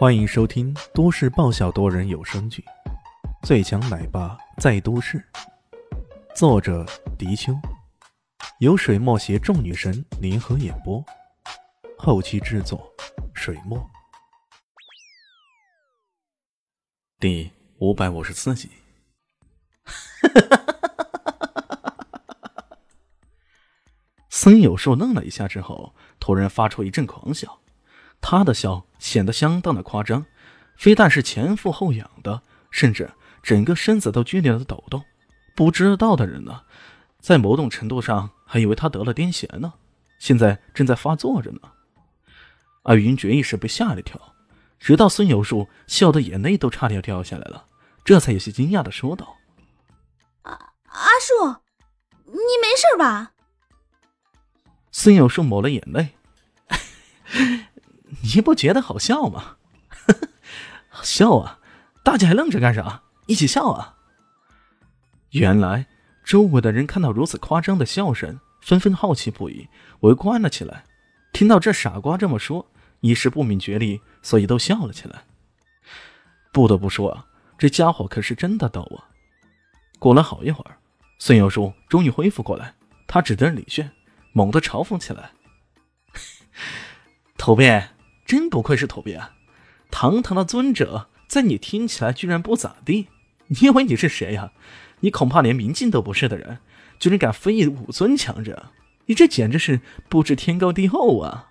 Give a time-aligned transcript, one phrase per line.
[0.00, 2.64] 欢迎收听都市爆笑多人有声剧
[3.46, 5.18] 《最强奶爸在都市》，
[6.34, 6.86] 作者：
[7.18, 7.52] 迪秋，
[8.60, 11.04] 由水墨携众女神联合演播，
[11.98, 12.90] 后期制作：
[13.34, 13.78] 水墨。
[17.18, 18.70] 第五百五十四集。
[24.30, 27.60] 孙有树愣了一下之后，突然发出一阵狂笑。
[28.20, 30.24] 他的笑显得相当的夸张，
[30.76, 33.10] 非但是前俯后仰的，甚至
[33.42, 35.02] 整个身子都剧烈的抖动。
[35.56, 36.62] 不知道的人呢，
[37.18, 39.72] 在某种程度上还以为他得了癫痫呢，
[40.18, 41.60] 现在正在发作着呢。
[42.82, 44.18] 而云爵一时被吓了一跳，
[44.78, 47.66] 直到孙有树笑得眼泪都差点掉下来了，
[48.04, 49.36] 这才有些惊讶的说道
[50.42, 51.60] ：“阿阿树，
[52.24, 53.32] 你没事吧？”
[54.90, 56.14] 孙有树抹了眼泪。
[58.22, 59.56] 你不觉得好笑吗？
[61.02, 61.58] 笑啊！
[62.02, 63.02] 大家还愣着干啥？
[63.26, 63.96] 一起笑啊！
[65.30, 65.86] 原来
[66.24, 69.68] 周围的人看到如此夸张的笑声，纷纷好奇不已，
[70.00, 70.84] 围观了起来。
[71.32, 72.66] 听到这傻瓜这么说，
[73.00, 75.24] 一时不明觉厉，所以都笑了起来。
[76.52, 79.06] 不得不说啊，这家伙可是真的逗啊！
[79.98, 80.76] 过了好一会儿，
[81.18, 82.74] 孙有树终于恢复过来，
[83.06, 83.92] 他指着李炫，
[84.32, 85.30] 猛地嘲讽起来
[87.38, 87.88] ：“土鳖！”
[88.30, 89.20] 真不愧是土鳖，
[89.90, 93.08] 堂堂的尊者，在你听起来居然不咋地。
[93.50, 94.52] 你以为你是谁呀？
[95.00, 96.58] 你恐怕连明镜都不是的人，
[97.00, 98.66] 居然敢非议武尊强者，
[99.06, 101.48] 你这简直是不知天高地厚啊！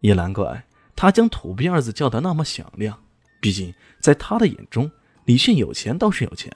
[0.00, 0.64] 也难怪
[0.96, 2.98] 他将“土鳖”二字叫得那么响亮。
[3.40, 4.90] 毕竟在他的眼中，
[5.26, 6.52] 李迅有钱倒是有钱，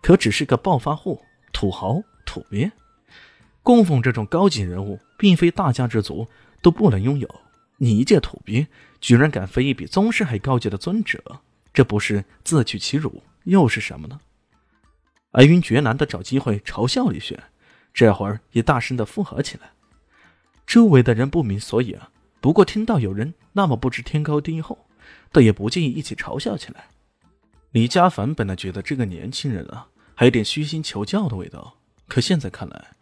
[0.00, 1.20] 可只是个暴发户、
[1.52, 2.72] 土豪、土鳖。
[3.62, 6.26] 供奉这种高级人物，并非大家之族
[6.62, 7.28] 都不能拥有。
[7.82, 8.68] 你一介土鳖，
[9.00, 11.40] 居然敢非议比宗师还高级的尊者，
[11.74, 14.20] 这不是自取其辱又是什么呢？
[15.32, 17.42] 白云绝难的找机会嘲笑李轩，
[17.92, 19.72] 这会儿也大声的附和起来。
[20.64, 24.86] 周围的人不明所以啊，不过听到有人那么不知天高地厚，
[25.32, 26.84] 倒也不介意一起嘲笑起来。
[27.72, 32.94] 李家凡本来觉得这个年轻人啊，还有点虚心求教的味道，可现在看来，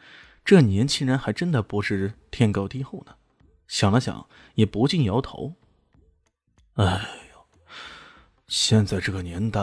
[0.43, 3.12] 这年轻人还真的不是天高地厚呢。
[3.70, 4.26] 想了想，
[4.56, 5.54] 也不禁摇头。
[6.75, 6.84] 哎
[7.32, 7.47] 呦，
[8.48, 9.60] 现在这个年代，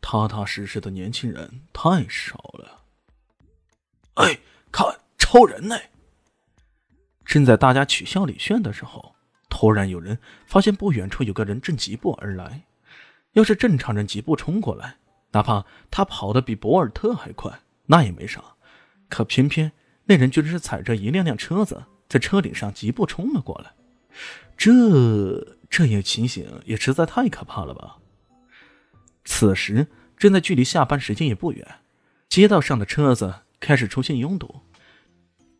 [0.00, 2.82] 踏踏实实的年轻人太少了。
[4.14, 4.40] 哎，
[4.72, 4.84] 看，
[5.16, 5.78] 超人呢！
[7.24, 9.14] 正在大家取笑李炫的时候，
[9.48, 12.64] 突然有人发现不远处有个人正疾步而来。
[13.34, 14.96] 要是正常人疾步冲过来，
[15.30, 18.42] 哪怕他跑得比博尔特还快，那也没啥。
[19.08, 19.70] 可偏偏
[20.06, 21.84] 那人居然是踩着一辆辆车子。
[22.14, 23.72] 在车顶上疾步冲了过来，
[24.56, 27.96] 这这样情形也实在太可怕了吧！
[29.24, 31.66] 此时正在距离下班时间也不远，
[32.28, 34.60] 街道上的车子开始出现拥堵。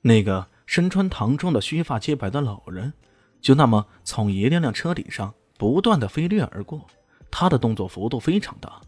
[0.02, 2.92] 那个身穿唐装的须发皆白的老人，
[3.40, 6.86] 就那么从一辆辆车顶上不断的飞掠而过。
[7.32, 8.80] 他的动作幅度非常大，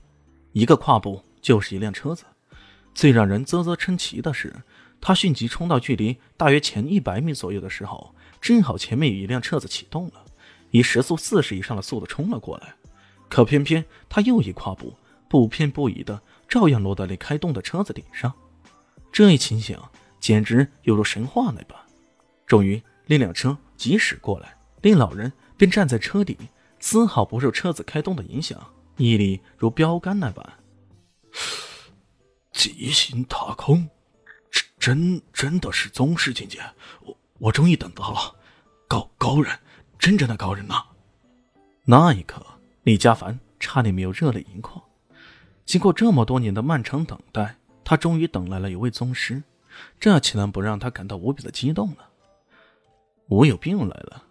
[0.53, 2.22] 一个跨步就是一辆车子。
[2.94, 4.54] 最让人啧啧称奇的是。
[5.01, 10.25] 他迅疾冲到距离大约前一百米左右的时候，正好前面有一辆车子启动了，
[10.71, 12.75] 以时速四十以上的速度冲了过来。
[13.29, 14.97] 可偏偏他又一跨步，
[15.29, 18.33] 不偏不倚的照样落在那开动的车子顶上。
[19.12, 19.79] 这一情形
[20.21, 21.78] 简直犹如神话那般。
[22.47, 26.37] 终于，那辆车疾驶过来，那老人便站在车顶，
[26.78, 30.53] 丝毫不受车子开动的影响，毅力如标杆那般。
[32.53, 33.89] 急行踏空。
[34.87, 36.61] 真真的是宗师境界，
[37.03, 38.37] 我我终于等到了，
[38.87, 39.53] 高高人，
[39.99, 40.81] 真正的高人呐！
[41.85, 42.41] 那一刻，
[42.85, 44.81] 李家凡差点没有热泪盈眶。
[45.65, 49.43] 经过这么多年的漫长等待，他终于等来了一位宗师，
[49.99, 52.05] 这岂能不让他感到无比的激动呢？
[53.27, 54.23] 我有病来了！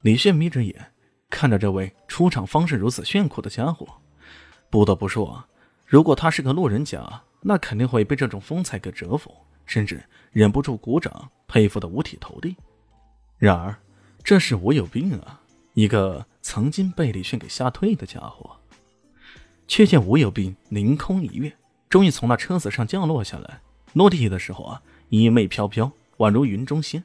[0.00, 0.94] 李炫眯着眼
[1.28, 3.86] 看着这位出场方式如此炫酷的家伙，
[4.70, 5.44] 不得不说，
[5.84, 7.24] 如果他是个路人甲。
[7.46, 9.30] 那肯定会被这种风采给折服，
[9.66, 10.02] 甚至
[10.32, 12.56] 忍不住鼓掌佩服的五体投地。
[13.36, 13.76] 然而，
[14.22, 15.42] 这是我有病啊！
[15.74, 18.56] 一个曾经被李炫给吓退的家伙，
[19.68, 21.52] 却见吴有病凌空一跃，
[21.90, 23.60] 终于从那车子上降落下来。
[23.92, 27.04] 落地的时候啊，衣袂飘飘，宛如云中仙。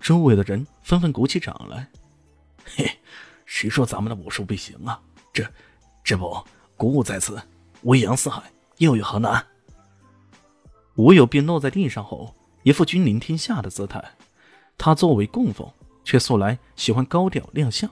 [0.00, 1.86] 周围的人纷纷鼓起掌来。
[2.64, 2.90] 嘿，
[3.46, 5.00] 谁说咱们的武术不行啊？
[5.32, 5.46] 这，
[6.02, 6.42] 这不，
[6.76, 7.40] 鼓舞在此，
[7.82, 8.42] 威扬四海，
[8.78, 9.46] 又有何难？
[11.00, 14.04] 吴有病落在地上后，一副君临天下的姿态。
[14.76, 15.66] 他作为供奉，
[16.04, 17.90] 却素来喜欢高调亮相，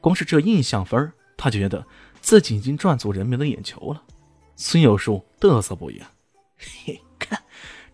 [0.00, 1.86] 光是这印象分他觉得
[2.20, 4.02] 自己已经赚足人民的眼球了。
[4.56, 6.02] 孙有树嘚瑟不已
[6.58, 7.40] ：“嘿，看，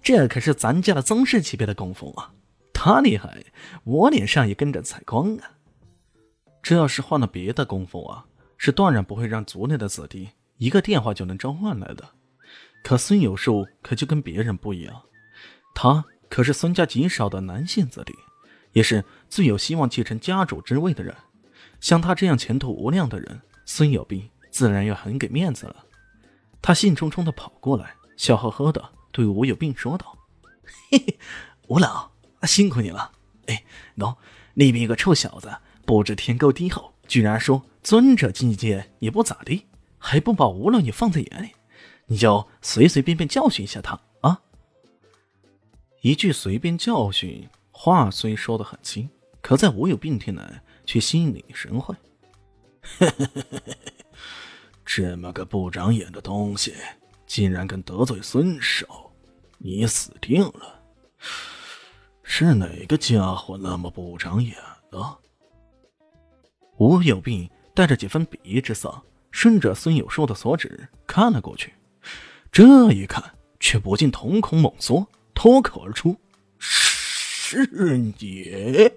[0.03, 2.33] 这可是咱家的宗师级别的供奉啊！
[2.73, 3.45] 他厉害，
[3.85, 5.51] 我脸上也跟着采光啊！
[6.63, 8.25] 这要是换了别的供奉啊，
[8.57, 12.09] 是断然不会让族内的子弟一个电话就能召唤来的。
[12.87, 15.03] 可孙有树可就跟别人不一样，
[15.75, 18.15] 他可是孙家极少的男性子弟，
[18.75, 21.13] 也是最有希望继承家主之位的人。
[21.81, 25.85] 像他这样前途无量的人，孙有斌自然要很给面子了。”
[26.63, 30.17] 他兴冲冲的跑过来，笑呵呵的对吴有病说道
[30.93, 31.19] ：“嘿嘿，
[31.67, 32.13] 吴老，
[32.45, 33.11] 辛苦你了。
[33.47, 33.65] 哎，
[33.97, 34.15] 喏，
[34.55, 35.53] 那边有个臭小子，
[35.85, 39.67] 不知天高地厚，居然说尊者境界也不咋地，
[39.99, 41.51] 还不把吴老你放在眼里，
[42.07, 44.41] 你就随随便便教训一下他啊！”
[46.03, 49.09] 一句随便教训，话虽说的很轻，
[49.41, 51.95] 可在吴有病听来却心领神会。
[52.81, 53.77] 嘿嘿嘿嘿嘿。
[54.85, 56.75] 这么个不长眼的东西，
[57.27, 59.11] 竟然敢得罪孙少，
[59.59, 60.81] 你死定了！
[62.23, 64.57] 是哪个家伙那么不长眼
[64.93, 65.19] 啊？
[66.77, 69.03] 吴有病带着几分鄙夷之色，
[69.33, 71.75] 顺着孙有寿的所指看了过去，
[72.57, 73.23] 这一看
[73.61, 76.17] 却不禁瞳孔猛缩，脱口而出
[76.59, 78.91] ：“是你！”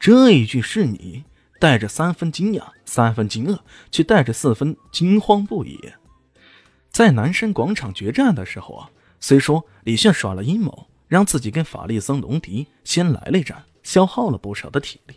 [0.00, 1.24] 这一句“是你”。
[1.60, 3.58] 带着三分惊讶，三分惊愕，
[3.90, 5.78] 却带着四分惊慌不已。
[6.90, 8.90] 在南山广场决战的时候啊，
[9.20, 15.16] 虽说李炫耍了阴谋，让自己跟法力僧龙迪先来了一战，消耗了不少的体力，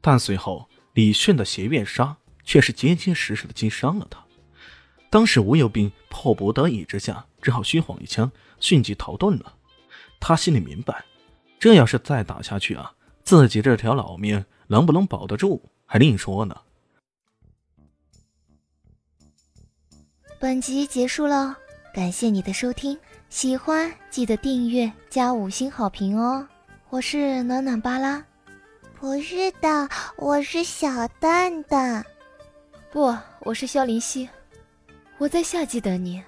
[0.00, 4.24] 但随后李炫的邪月杀却是结结实实的击伤了他。
[5.10, 8.30] 当时吴有斌迫不得已之下，只好虚晃一枪，
[8.60, 9.54] 迅即逃遁了。
[10.18, 11.04] 他心里明白，
[11.58, 14.44] 这要是再打下去啊，自己这条老命。
[14.70, 16.56] 能不能保得住，还另说呢。
[20.38, 21.58] 本集结束了，
[21.92, 22.96] 感谢你的收听，
[23.30, 26.46] 喜欢记得订阅加五星好评哦。
[26.88, 28.24] 我是暖暖巴拉，
[29.00, 32.06] 不是的，我是小蛋蛋，
[32.92, 34.28] 不，我是萧林希，
[35.20, 36.22] 我在夏季等你。